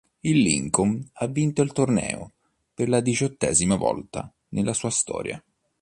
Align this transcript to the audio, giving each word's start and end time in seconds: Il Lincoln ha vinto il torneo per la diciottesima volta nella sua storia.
Il 0.21 0.39
Lincoln 0.39 1.07
ha 1.13 1.27
vinto 1.27 1.61
il 1.61 1.73
torneo 1.73 2.31
per 2.73 2.89
la 2.89 3.01
diciottesima 3.01 3.75
volta 3.75 4.33
nella 4.49 4.73
sua 4.73 4.89
storia. 4.89 5.39